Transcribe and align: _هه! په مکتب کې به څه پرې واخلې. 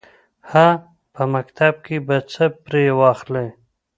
_هه! 0.51 0.69
په 1.13 1.23
مکتب 1.33 1.73
کې 1.85 1.97
به 2.07 2.17
څه 2.31 2.45
پرې 2.65 2.85
واخلې. 2.99 3.47